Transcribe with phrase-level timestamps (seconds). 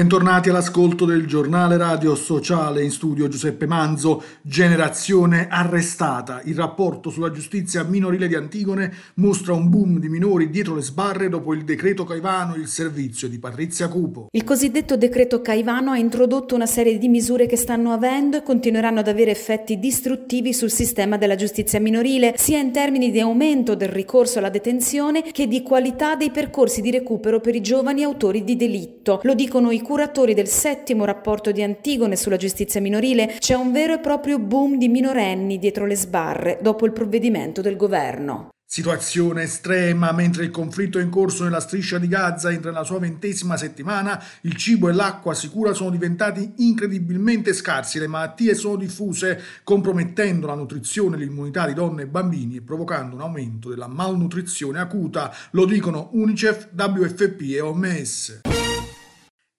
[0.00, 6.40] Bentornati all'ascolto del giornale radio sociale in studio Giuseppe Manzo, Generazione arrestata.
[6.44, 11.28] Il rapporto sulla giustizia minorile di Antigone mostra un boom di minori dietro le sbarre
[11.28, 14.28] dopo il decreto Caivano il servizio di Patrizia Cupo.
[14.30, 19.00] Il cosiddetto decreto Caivano ha introdotto una serie di misure che stanno avendo e continueranno
[19.00, 23.90] ad avere effetti distruttivi sul sistema della giustizia minorile, sia in termini di aumento del
[23.90, 28.56] ricorso alla detenzione che di qualità dei percorsi di recupero per i giovani autori di
[28.56, 29.20] delitto.
[29.24, 33.94] Lo dicono i curatori del settimo rapporto di Antigone sulla giustizia minorile, c'è un vero
[33.94, 38.50] e proprio boom di minorenni dietro le sbarre dopo il provvedimento del governo.
[38.64, 43.00] Situazione estrema, mentre il conflitto è in corso nella striscia di Gaza entra nella sua
[43.00, 49.42] ventesima settimana, il cibo e l'acqua sicura sono diventati incredibilmente scarsi, le malattie sono diffuse,
[49.64, 54.78] compromettendo la nutrizione e l'immunità di donne e bambini e provocando un aumento della malnutrizione
[54.78, 58.40] acuta, lo dicono UNICEF, WFP e OMS.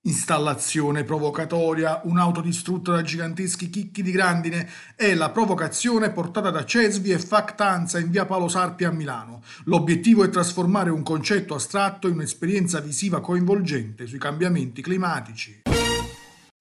[0.03, 7.11] Installazione provocatoria, un'auto distrutta da giganteschi chicchi di grandine è la provocazione portata da Cesvi
[7.11, 9.43] e Factanza in via Paolo Sarpi a Milano.
[9.65, 15.61] L'obiettivo è trasformare un concetto astratto in un'esperienza visiva coinvolgente sui cambiamenti climatici.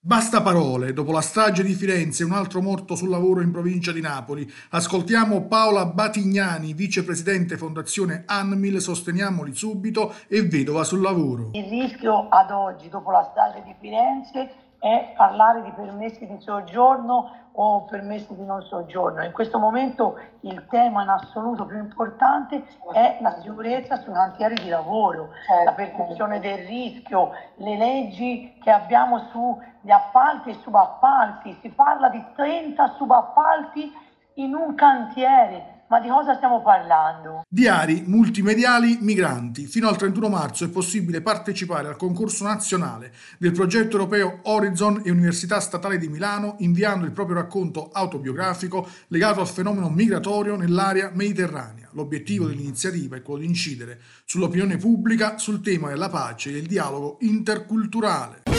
[0.03, 4.01] Basta parole, dopo la strage di Firenze un altro morto sul lavoro in provincia di
[4.01, 10.15] Napoli, ascoltiamo Paola Batignani, vicepresidente Fondazione Anmil, sosteniamoli subito.
[10.27, 11.51] E vedova sul lavoro.
[11.53, 17.31] Il rischio ad oggi, dopo la strage di Firenze, è parlare di permessi di soggiorno
[17.53, 19.23] o permessi di non soggiorno.
[19.23, 24.69] In questo momento il tema in assoluto più importante è la sicurezza sui cantieri di
[24.69, 25.65] lavoro, certo.
[25.65, 31.59] la percezione del rischio, le leggi che abbiamo sugli appalti e subappalti.
[31.61, 33.93] Si parla di 30 subappalti
[34.35, 37.43] in un cantiere ma di cosa stiamo parlando?
[37.49, 39.67] Diari multimediali migranti.
[39.67, 45.11] Fino al 31 marzo è possibile partecipare al concorso nazionale del progetto europeo Horizon e
[45.11, 51.89] Università Statale di Milano inviando il proprio racconto autobiografico legato al fenomeno migratorio nell'area mediterranea.
[51.95, 57.17] L'obiettivo dell'iniziativa è quello di incidere sull'opinione pubblica sul tema della pace e del dialogo
[57.23, 58.50] interculturale.